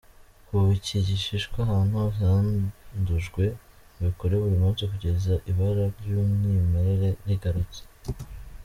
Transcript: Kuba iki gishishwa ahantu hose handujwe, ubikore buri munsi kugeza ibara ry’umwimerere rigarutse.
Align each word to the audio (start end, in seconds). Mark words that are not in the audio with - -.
Kuba 0.45 0.63
iki 0.77 0.97
gishishwa 1.07 1.57
ahantu 1.65 1.93
hose 2.01 2.21
handujwe, 2.31 3.43
ubikore 3.99 4.33
buri 4.41 4.55
munsi 4.63 4.81
kugeza 4.91 5.33
ibara 5.51 5.83
ry’umwimerere 5.99 7.09
rigarutse. 7.27 7.81